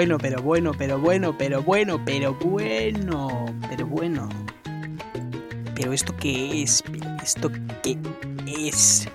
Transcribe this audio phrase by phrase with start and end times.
[0.00, 4.30] bueno, pero bueno, pero bueno, pero bueno, pero bueno, pero bueno.
[5.74, 6.82] Pero esto qué es,
[7.22, 7.50] esto
[7.82, 7.98] qué
[8.46, 9.06] es.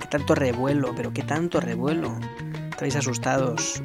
[0.00, 0.92] ¿Qué tanto revuelo?
[0.96, 2.18] Pero qué tanto revuelo.
[2.70, 3.84] Estáis asustados.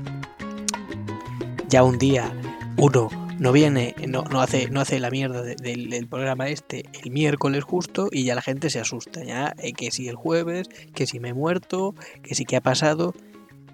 [1.69, 2.33] Ya un día
[2.77, 7.63] uno no viene, no, no, hace, no hace la mierda del, programa este el miércoles
[7.63, 9.23] justo y ya la gente se asusta.
[9.23, 12.61] Ya eh, que si el jueves, que si me he muerto, que si que ha
[12.61, 13.13] pasado,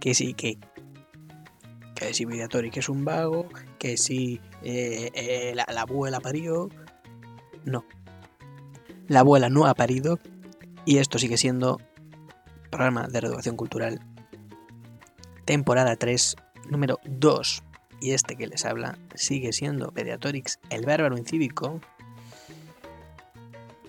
[0.01, 0.57] que si que.
[2.01, 3.47] Que si Vidatori que es un vago,
[3.77, 6.67] que si eh, eh, la, la abuela parió.
[7.63, 7.85] No.
[9.07, 10.17] La abuela no ha parido
[10.83, 11.79] y esto sigue siendo
[12.71, 14.01] programa de reeducación cultural.
[15.45, 16.37] Temporada 3,
[16.71, 17.63] número 2
[18.01, 21.79] y este que les habla sigue siendo Pediatorix, el bárbaro incívico.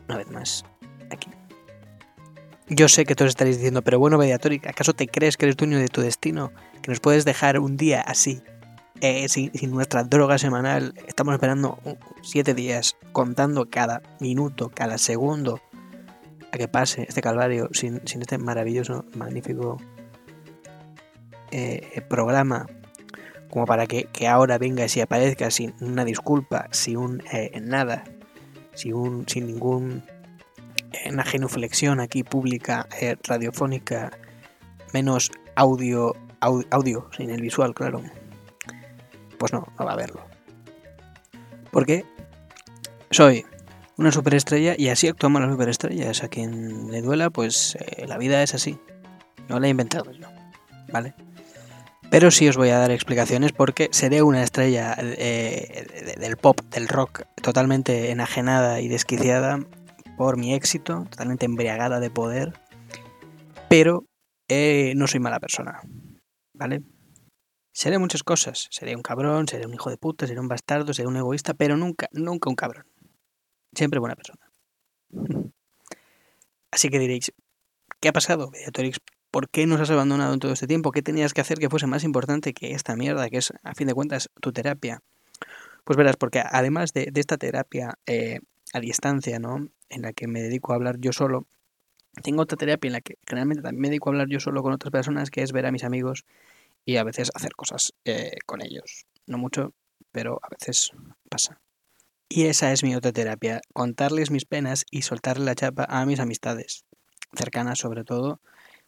[0.07, 0.67] Una vez más,
[1.11, 1.31] aquí.
[2.69, 5.79] Yo sé que todos estaréis diciendo, pero bueno, Pediatorix, ¿acaso te crees que eres dueño
[5.79, 6.53] de tu destino?
[6.83, 8.43] ¿Que nos puedes dejar un día así,
[9.01, 10.95] eh, sin, nuestra droga semanal?
[11.07, 11.79] Estamos esperando
[12.23, 15.61] siete días, contando cada minuto, cada segundo,
[16.53, 19.77] a que pase este calvario sin, este maravilloso, magnífico
[21.53, 22.67] eh, programa
[23.49, 28.03] como para que, ahora venga y aparezca sin una disculpa, sin un eh, nada,
[28.75, 30.03] sin, un, sin ningún
[31.27, 32.89] genuflexión aquí pública,
[33.23, 34.11] radiofónica,
[34.93, 38.03] menos audio, audio, sin el visual, claro.
[39.39, 40.25] Pues no, no va a haberlo.
[41.71, 42.05] Porque
[43.11, 43.47] soy
[43.97, 46.23] una superestrella y así actuamos las superestrellas.
[46.23, 48.79] A quien le duela, pues eh, la vida es así.
[49.49, 50.29] No la he inventado yo,
[50.93, 51.15] ¿vale?
[52.11, 56.89] Pero sí os voy a dar explicaciones porque seré una estrella eh, del pop, del
[56.89, 59.61] rock, totalmente enajenada y desquiciada
[60.19, 62.53] por mi éxito, totalmente embriagada de poder,
[63.69, 64.05] pero
[64.49, 65.81] eh, no soy mala persona,
[66.63, 66.83] ¿vale?
[67.73, 71.09] Seré muchas cosas, seré un cabrón, seré un hijo de puta, seré un bastardo, seré
[71.09, 72.87] un egoísta, pero nunca, nunca un cabrón.
[73.75, 74.51] Siempre buena persona.
[76.71, 77.33] Así que diréis,
[78.01, 79.01] ¿qué ha pasado, Mediatorix?
[79.31, 80.93] ¿Por qué nos has abandonado en todo este tiempo?
[80.93, 83.89] ¿Qué tenías que hacer que fuese más importante que esta mierda, que es, a fin
[83.89, 85.01] de cuentas, tu terapia?
[85.85, 88.41] Pues verás, porque además de, esta terapia eh,
[88.73, 89.69] a distancia, ¿no?
[89.89, 91.47] En la que me dedico a hablar yo solo,
[92.23, 94.73] tengo otra terapia en la que generalmente también me dedico a hablar yo solo con
[94.73, 96.27] otras personas, que es ver a mis amigos
[96.85, 99.07] y a veces hacer cosas eh, con ellos.
[99.27, 99.75] No mucho,
[100.11, 100.91] pero a veces
[101.29, 101.61] pasa.
[102.29, 106.19] Y esa es mi otra terapia, contarles mis penas y soltarle la chapa a mis
[106.19, 106.85] amistades,
[107.35, 108.41] cercanas sobre todo,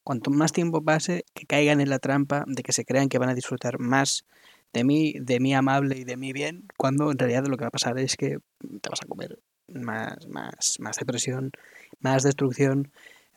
[0.02, 3.28] cuanto más tiempo pase, que caigan en la trampa de que se crean que van
[3.28, 4.24] a disfrutar más
[4.72, 7.68] de mí, de mí amable y de mí bien, cuando en realidad lo que va
[7.68, 8.38] a pasar es que
[8.80, 9.38] te vas a comer
[9.68, 11.52] más, más, más depresión,
[12.00, 12.92] más destrucción,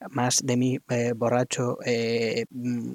[0.09, 2.93] más de mí eh, borracho, eh, mm,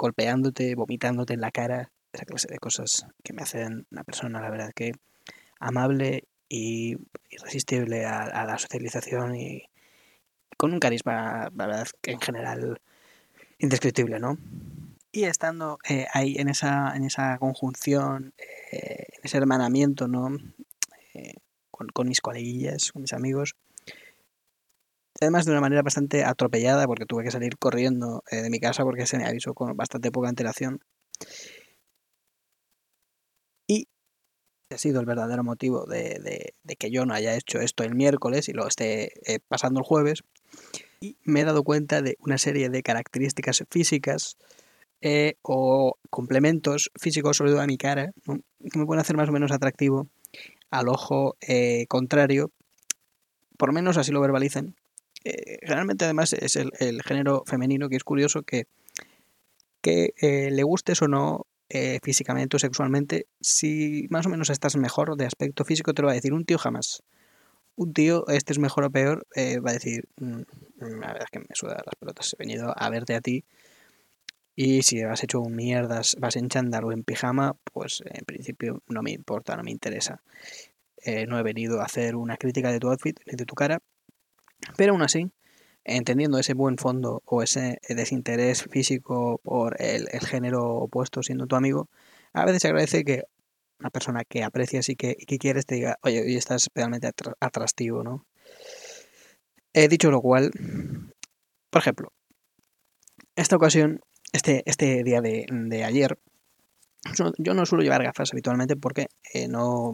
[0.00, 4.48] golpeándote, vomitándote en la cara, esa clase de cosas que me hacen una persona, la
[4.50, 4.92] verdad, que
[5.58, 6.96] amable y
[7.28, 9.62] irresistible a, la socialización y
[10.56, 12.80] con un carisma, la verdad, que en general
[13.58, 14.38] indescriptible, ¿no?
[15.12, 18.32] Y estando eh, ahí en esa, en esa conjunción,
[18.72, 20.30] eh, en ese hermanamiento, ¿no?
[21.12, 21.34] Eh,
[21.70, 23.54] con, mis coleguillas, con mis amigos.
[25.20, 29.06] Además de una manera bastante atropellada, porque tuve que salir corriendo de mi casa porque
[29.06, 30.80] se me avisó con bastante poca antelación.
[33.66, 33.88] Y
[34.70, 38.52] ha sido el verdadero motivo de, que yo no haya hecho esto el miércoles y
[38.52, 39.12] lo esté
[39.48, 40.22] pasando el jueves
[41.00, 44.36] y me he dado cuenta de una serie de características físicas
[45.00, 49.32] eh, o complementos físicos, sobre todo a mi cara, que me pueden hacer más o
[49.32, 50.08] menos atractivo
[50.70, 52.52] al ojo eh, contrario,
[53.56, 54.76] por menos así lo verbalizan.
[55.24, 58.66] Eh, generalmente además es el, género femenino que es curioso que,
[59.82, 60.12] que
[60.50, 61.46] le gustes o no
[62.02, 66.12] físicamente o sexualmente, si más o menos estás mejor de aspecto físico, te lo va
[66.12, 67.04] a decir un tío jamás
[67.80, 70.42] un tío, este es mejor o peor, eh, va a decir, mm,
[70.80, 73.44] la verdad es que me suda las pelotas, he venido a verte a ti.
[74.54, 78.82] Y si has hecho un mierdas, vas en chándal o en pijama, pues en principio
[78.88, 80.20] no me importa, no me interesa.
[80.98, 83.78] Eh, no he venido a hacer una crítica de tu outfit ni de tu cara,
[84.76, 85.30] pero aún así,
[85.84, 91.56] entendiendo ese buen fondo o ese desinterés físico por el, el género opuesto siendo tu
[91.56, 91.88] amigo,
[92.32, 93.24] a veces se agradece que
[93.80, 98.26] una persona que aprecias y que, quieres te diga, oye, hoy estás realmente atractivo, ¿no?
[99.72, 100.50] He dicho lo cual,
[101.70, 102.12] por ejemplo,
[103.36, 104.00] esta ocasión,
[104.32, 106.18] este, este día de, ayer,
[107.38, 109.92] yo no suelo llevar gafas habitualmente porque eh, no,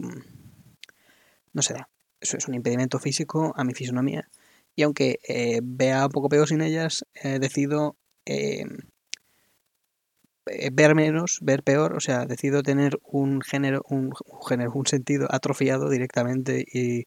[1.53, 1.89] no se da.
[2.19, 4.27] Eso es un impedimento físico a mi fisonomía.
[4.77, 8.63] Y aunque eh, vea un poco peor sin ellas, he decidido eh,
[10.49, 14.11] eh, ver menos, ver peor, o sea, decido tener un género, un,
[14.47, 17.05] género, un sentido atrofiado directamente y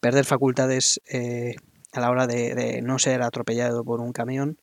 [0.00, 1.54] perder facultades eh,
[1.92, 4.58] a la hora de, no ser atropellado por un camión,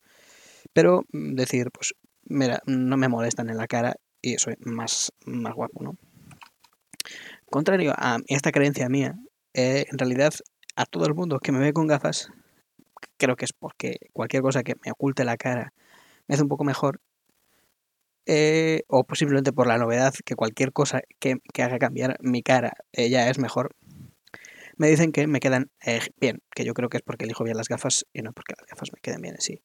[0.72, 5.54] pero mm, decir, pues, mira, no me molestan en la cara y soy más, más
[5.54, 5.96] guapo, ¿no?
[7.50, 9.16] Contrario a esta creencia mía,
[9.52, 10.32] eh, en realidad
[10.76, 12.28] a todo el mundo que me ve con gafas,
[13.16, 15.72] creo que es porque cualquier cosa que me oculte la cara
[16.26, 17.00] me hace un poco mejor,
[18.26, 23.10] eh, o posiblemente por la novedad que cualquier cosa que, haga cambiar mi cara eh,
[23.10, 23.74] ya es mejor,
[24.76, 27.56] me dicen que me quedan eh, bien, que yo creo que es porque elijo bien
[27.56, 29.62] las gafas y no porque las gafas me queden bien en sí.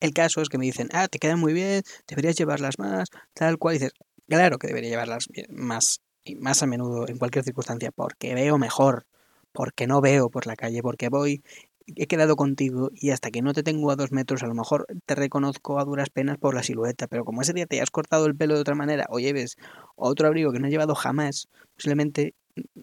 [0.00, 3.58] El caso es que me dicen, ah, te quedan muy bien, deberías llevarlas más, tal
[3.58, 3.76] cual.
[3.76, 3.92] Y dices,
[4.28, 9.06] claro que debería llevarlas más y más a menudo en cualquier circunstancia, porque veo mejor,
[9.52, 11.42] porque no veo por la calle, porque voy,
[11.86, 14.86] he quedado contigo y hasta que no te tengo a dos metros, a lo mejor
[15.06, 18.26] te reconozco a duras penas por la silueta, pero como ese día te has cortado
[18.26, 19.56] el pelo de otra manera o lleves
[19.96, 22.34] otro abrigo que no he llevado jamás, posiblemente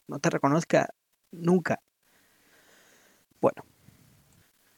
[0.07, 0.89] no te reconozca
[1.31, 1.79] nunca.
[3.39, 3.63] Bueno,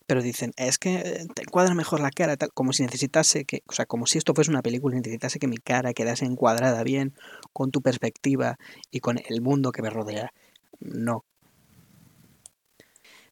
[0.10, 3.74] pero dicen, es que te encuadra mejor la cara, tal, como si necesitase que, o
[3.74, 7.14] sea, como si esto fuese una película, necesitase que mi cara quedase encuadrada bien
[7.54, 8.58] con tu perspectiva
[8.90, 10.34] y con el mundo que me rodea.
[10.80, 11.26] No.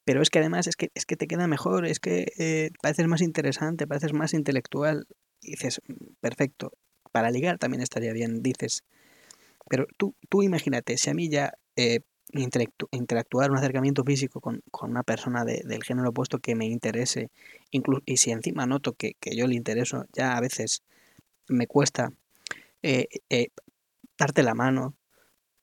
[0.08, 3.08] Pero es que además es que, es que te queda mejor, es que eh, pareces
[3.08, 5.06] más interesante, pareces más intelectual.
[5.42, 5.82] Dices,
[6.22, 6.72] perfecto,
[7.12, 8.86] para ligar también estaría bien, dices.
[9.70, 12.00] Pero tú, tú imagínate, si a mí ya eh,
[12.32, 17.30] interactuar, un acercamiento físico con, una persona del género opuesto que me interese,
[17.70, 20.84] y si encima noto que, yo le intereso, ya a veces
[21.50, 22.14] me cuesta
[22.82, 23.10] eh,
[24.18, 24.96] darte la mano,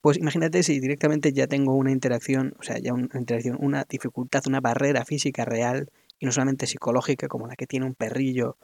[0.05, 4.43] pues imagínate si directamente ya tengo una interacción, o sea, ya una interacción, una dificultad,
[4.47, 8.59] una barrera física real y no solamente psicológica como la que tiene un perrillo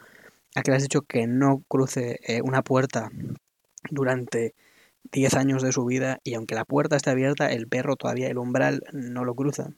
[0.54, 3.08] a que le has dicho que no cruce eh, una puerta
[3.90, 4.54] durante
[5.12, 8.37] 10 años de su vida y aunque la puerta esté abierta, el perro todavía el
[8.37, 9.70] umbral no lo cruza.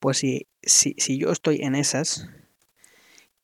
[0.00, 2.26] Pues si, si, si yo estoy en esas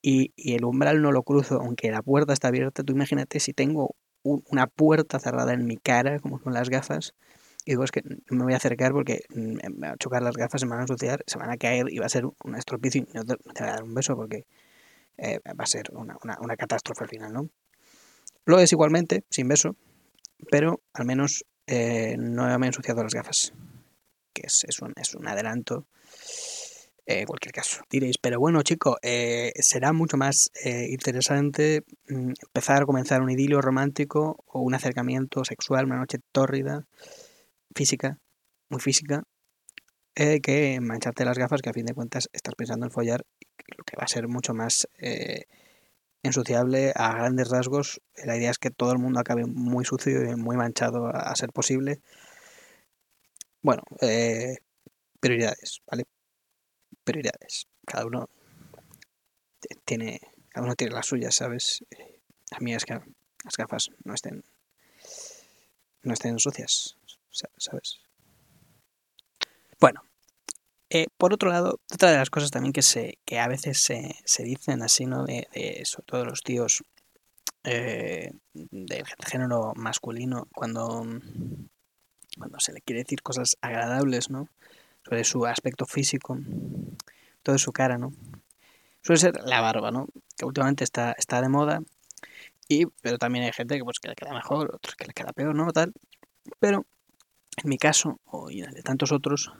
[0.00, 3.94] y, el umbral no lo cruzo, aunque la puerta está abierta, tú imagínate si tengo
[4.22, 7.12] una puerta cerrada en mi cara, como con las gafas,
[7.64, 10.60] y digo, es que me voy a acercar porque me va a chocar las gafas,
[10.60, 13.02] se me van a ensuciar, se van a caer y va a ser un estropicio
[13.02, 14.44] y no te, voy a dar un beso porque
[15.18, 17.48] eh, va a ser una, una, una catástrofe al final, ¿no?
[18.44, 19.76] Lo es igualmente, sin beso,
[20.50, 23.52] pero al menos eh, no me he ensuciado las gafas,
[24.32, 25.86] que es, es, un, es un, adelanto
[27.06, 27.82] eh, en cualquier caso.
[27.88, 33.60] Diréis, pero bueno chico, eh, será mucho más interesante mm, empezar a comenzar un idilio
[33.60, 36.84] romántico o un acercamiento sexual, una noche tórrida,
[37.74, 38.18] física,
[38.68, 39.22] muy física,
[40.14, 43.24] que mancharte las gafas que a fin de cuentas estás pensando en follar,
[43.76, 44.86] lo que va a ser mucho más
[46.22, 48.00] ensuciable a grandes rasgos.
[48.24, 51.52] La idea es que todo el mundo acabe muy sucio y muy manchado a, ser
[51.52, 52.00] posible.
[53.60, 54.56] Bueno, eh,
[55.20, 56.04] prioridades, ¿vale?
[57.04, 57.66] Prioridades.
[57.86, 58.28] Cada uno
[59.84, 61.84] tiene, cada uno tiene las suyas, ¿sabes?
[62.50, 64.44] A mí es que las gafas no estén,
[66.02, 66.96] no estén sucias,
[67.32, 68.00] ¿sabes?
[69.80, 70.02] Bueno,
[70.90, 74.14] eh, por otro lado, otra de las cosas también que, se, que a veces se,
[74.24, 75.24] se dicen así, ¿no?
[75.24, 76.84] De, de, sobre todo los tíos
[77.64, 81.04] eh, del género masculino, cuando,
[82.38, 84.48] cuando se le quiere decir cosas agradables, ¿no?
[85.04, 86.38] Sobre su aspecto físico,
[87.42, 88.12] toda su cara, ¿no?
[89.02, 90.06] Suele ser la barba, ¿no?
[90.36, 91.82] Que últimamente está, está de moda,
[92.68, 95.32] y, pero también hay gente que, pues, que le queda mejor, otros que le queda
[95.32, 95.72] peor, ¿no?
[95.72, 95.92] Tal.
[96.60, 96.86] Pero
[97.56, 99.52] en mi caso, o en el de tantos otros,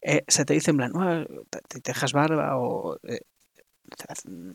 [0.00, 0.92] eh, se te dice en plan,
[1.50, 3.20] te, dejas barba o eh,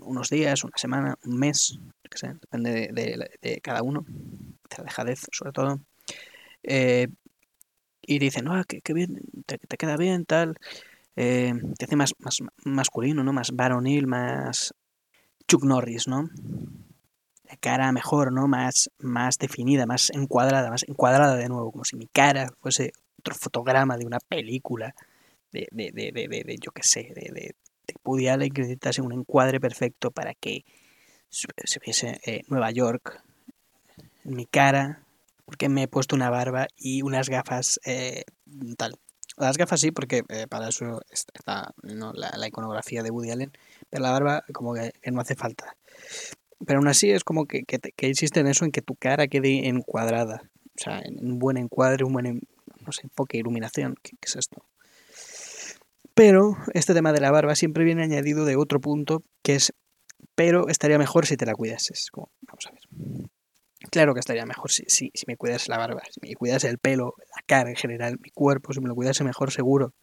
[0.02, 5.28] unos días, una semana, un mes, que sé, depende de, cada uno, de la dejadez
[5.32, 5.82] sobre todo.
[6.64, 7.08] Eh,
[8.02, 10.58] y dicen, no, que, bien, te, queda bien, tal.
[11.16, 13.34] te hace más, más masculino, ¿no?
[13.34, 14.74] Más varonil, más
[15.48, 16.30] Chuck Norris, ¿no?
[17.58, 18.48] Cara mejor, ¿no?
[18.48, 23.36] Más, más definida, más encuadrada, más encuadrada de nuevo, como si mi cara fuese otro
[23.36, 24.94] fotograma de una película
[25.52, 27.56] de, de, de, de yo qué sé, de, de,
[27.86, 30.66] de que necesitase un encuadre perfecto para que
[31.30, 33.24] se viese eh, Nueva York
[34.24, 35.04] en mi cara,
[35.46, 38.24] porque me he puesto una barba y unas gafas eh,
[38.78, 38.96] tal.
[39.36, 42.14] Las gafas sí, porque eh, para eso está ¿no?
[42.14, 43.52] la, la, iconografía de Woody Allen,
[43.90, 45.76] pero la barba como que, no hace falta.
[46.66, 49.68] Pero aún así es como que, que, insiste en eso, en que tu cara quede
[49.68, 50.50] encuadrada.
[50.76, 52.42] O sea, en un buen encuadre, un buen
[52.86, 53.96] no sé, enfoque, iluminación.
[54.02, 54.66] ¿Qué, es esto?
[56.14, 59.74] Pero este tema de la barba siempre viene añadido de otro punto que es,
[60.36, 62.10] pero estaría mejor si te la cuidases.
[62.14, 63.30] vamos a ver.
[63.92, 66.78] Claro que estaría mejor si, si, si me cuidase la barba, si me cuidase el
[66.78, 69.94] pelo, la cara en general, mi cuerpo, si me lo cuidase mejor, seguro,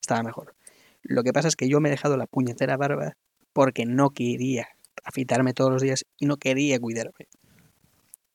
[0.00, 0.54] estaba mejor.
[1.02, 3.16] Lo que pasa es que yo me he dejado la puñetera barba
[3.52, 4.68] porque no quería
[5.06, 7.28] afitarme todos los días y no quería cuidarme.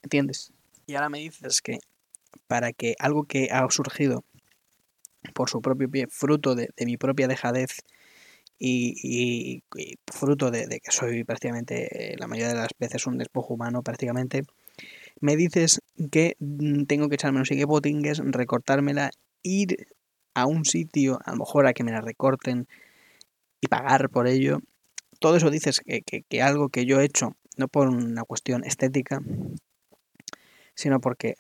[0.02, 0.52] ¿Entiendes?
[0.88, 1.80] Y ahora me dices que
[2.48, 4.24] para que algo que ha surgido
[5.34, 7.82] por su propio pie, fruto de, mi propia dejadez
[8.58, 9.64] y,
[10.08, 14.44] fruto de, que soy prácticamente la mayoría de las veces un despojo humano prácticamente,
[15.20, 19.12] me dices que mm, tengo que echarme no sé qué botingues, recortármela,
[19.44, 19.88] ir
[20.34, 22.68] a un sitio, a lo mejor a que me la recorten
[23.60, 24.60] y pagar por ello.
[25.22, 29.22] Todo eso dices que, que algo que yo he hecho, no por una cuestión estética,
[30.74, 31.36] sino porque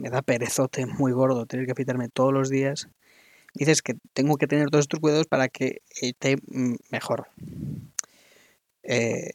[0.00, 2.88] me da perezote muy gordo tener que afitarme todos los días.
[3.54, 6.38] Dices que tengo que tener todos estos cuidados para que esté
[6.90, 7.28] mejor.
[8.82, 9.30] Eh,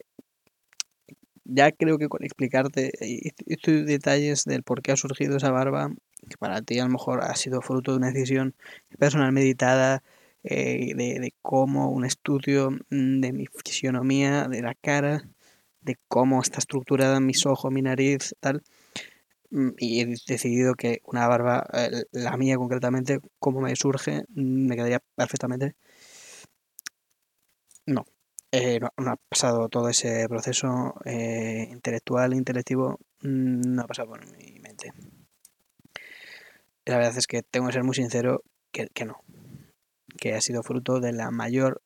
[1.44, 2.92] ya creo que con explicarte
[3.46, 5.90] estos detalles del por qué ha surgido esa barba,
[6.28, 8.54] que para ti a lo mejor ha sido fruto de una decisión
[8.98, 10.02] personal meditada,
[10.46, 15.28] eh, de, de, cómo un estudio mm, de mi fisionomía, de la cara,
[15.80, 18.62] de cómo está estructurada mis ojos, mi nariz, tal,
[19.50, 24.66] Mm, y he decidido que una barba, eh, la mía concretamente, como me surge, mm,
[24.68, 25.74] me quedaría perfectamente.
[27.86, 28.04] No,
[28.52, 34.58] eh, no, ha pasado todo ese proceso eh, intelectual, intelectivo, no ha pasado por mi
[34.60, 34.92] mente.
[36.84, 39.22] La verdad es que tengo que ser muy sincero que, que no,
[40.16, 41.82] que ha sido fruto de la mayor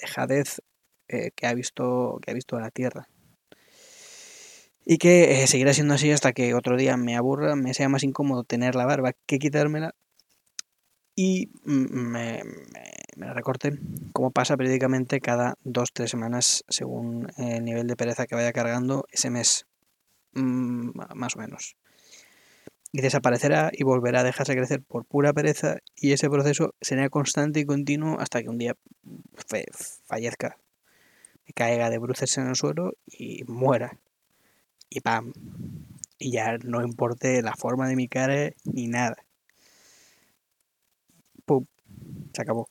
[0.00, 0.60] dejadez
[1.08, 3.08] que ha visto que ha visto la Tierra
[4.84, 8.02] y que eh, seguirá siendo así hasta que otro día me aburra, me sea más
[8.02, 9.94] incómodo tener la barba que quitármela
[11.14, 12.42] y me,
[13.16, 13.78] la recorte,
[14.12, 19.04] como pasa periódicamente cada dos tres semanas según el nivel de pereza que vaya cargando
[19.12, 19.66] ese mes,
[20.32, 21.76] mm, más o menos.
[22.92, 27.60] Y desaparecerá y volverá a dejarse crecer por pura pereza y ese proceso será constante
[27.60, 28.76] y continuo hasta que un día
[30.06, 30.58] fallezca,
[31.54, 33.98] caiga de bruces en el suelo y muera
[34.94, 35.32] y pam.
[36.18, 39.16] Y ya no importe la forma de mi cara ni nada.
[41.44, 41.66] Pum.
[42.32, 42.68] Se acabó.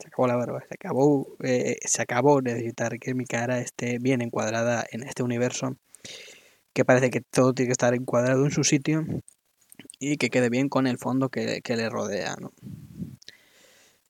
[0.00, 0.64] Se acabó la barba.
[0.68, 5.76] Se acabó, eh, se acabó necesitar que mi cara esté bien encuadrada en este universo.
[6.72, 9.04] Que parece que todo tiene que estar encuadrado en su sitio.
[9.98, 12.36] Y que quede bien con el fondo que, le rodea.
[12.40, 12.52] ¿no?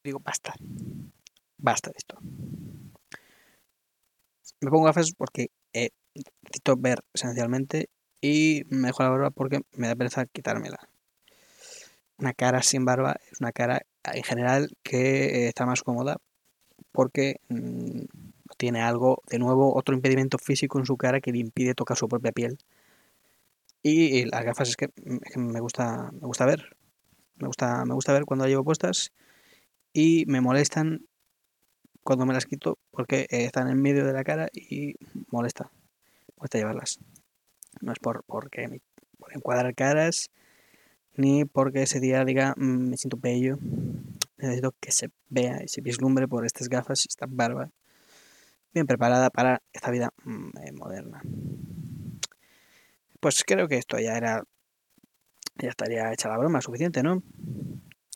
[0.05, 0.55] Digo, basta.
[1.57, 2.19] Basta de esto.
[4.61, 5.91] Me pongo gafas porque eh,
[6.43, 7.89] necesito ver esencialmente
[8.21, 10.79] y me dejo la barba porque me da pereza quitármela.
[12.19, 16.17] Una cara sin barba es una cara en general que eh, está más cómoda
[16.93, 18.03] porque mm,
[18.57, 22.09] tiene algo, de nuevo, otro impedimento físico en su cara que le impide tocar su
[22.09, 22.59] propia piel.
[23.91, 24.91] Y las gafas es que,
[25.37, 26.77] me gusta, me gusta ver.
[27.37, 29.13] Me gusta, me gusta ver cuando las llevo puestas
[29.93, 31.07] y me molestan
[32.03, 34.95] cuando me las quito porque están en medio de la cara y
[35.31, 35.71] molesta
[36.35, 36.99] cuesta llevarlas.
[37.81, 38.81] No es por porque
[39.19, 40.31] por encuadrar caras,
[41.17, 43.59] ni porque ese día diga mm, me siento bello.
[44.37, 47.71] Necesito que se vea y se vislumbre por estas gafas y esta barba
[48.73, 51.23] bien preparada para esta vida mm, moderna.
[53.21, 54.45] Pues creo que esto ya era.
[55.57, 57.23] Ya estaría hecha la broma, suficiente, ¿no?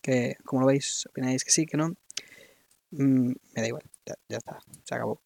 [0.01, 1.97] Que, como lo veis, opináis que sí, que no.
[2.93, 3.83] Mm, me da igual,
[4.29, 5.23] ya está, se acabó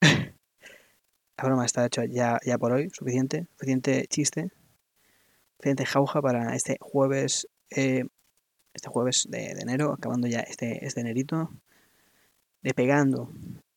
[0.00, 4.52] la broma está hecha ya, ya por hoy, suficiente, suficiente chiste,
[5.56, 8.04] suficiente jauja para este jueves, eh,
[8.72, 11.50] este jueves de, enero, acabando ya este, este enerito,
[12.62, 13.32] despegando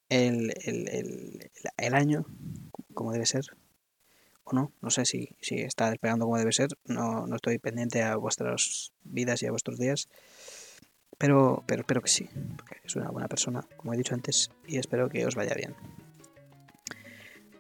[0.10, 2.26] el, el, el, año
[2.94, 3.46] como debe ser,
[4.54, 8.16] no, no sé si, si está despegando como debe ser, no, no estoy pendiente a
[8.16, 10.10] vuestras vidas y a vuestros días,
[11.18, 14.78] pero, pero espero que sí, porque soy una buena persona, como he dicho antes, y
[14.78, 15.76] espero que os vaya bien.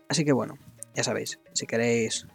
[0.08, 0.58] Así que bueno,
[0.96, 2.25] ya sabéis, si queréis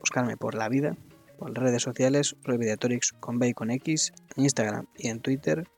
[0.00, 0.96] buscarme por la vida,
[1.38, 5.68] por redes sociales, Prohibidatorix con B X, en Instagram y en Twitter.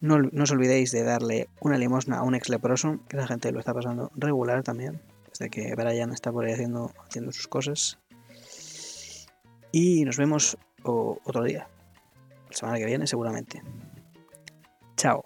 [0.00, 3.58] No, os olvidéis de darle una limosna a un ex leproso, que la gente lo
[3.58, 5.02] está pasando regular también,
[5.40, 7.98] desde que Brian está por ahí haciendo sus cosas.
[9.72, 11.66] Y nos vemos otro día,
[12.48, 13.62] la semana que viene seguramente.
[14.96, 15.24] Chao.